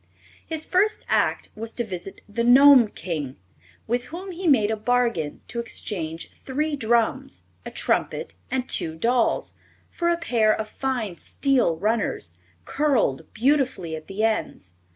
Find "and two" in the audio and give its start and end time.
8.49-8.95